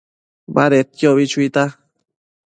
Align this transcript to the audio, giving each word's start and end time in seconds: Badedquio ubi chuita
Badedquio 0.55 1.07
ubi 1.13 1.25
chuita 1.31 1.63